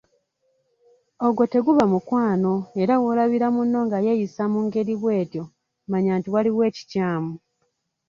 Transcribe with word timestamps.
Ogwo 1.27 1.43
teguba 1.51 1.83
mukwano 1.93 2.53
era 2.81 2.93
w'olabira 3.01 3.47
munno 3.55 3.79
nga 3.85 3.97
yeeyisa 4.05 4.43
mu 4.53 4.59
ngeri 4.65 4.93
bw'etyo 5.01 5.43
mannya 5.89 6.13
nti 6.19 6.27
waliwo 6.33 6.61
ekikyamu. 6.69 7.33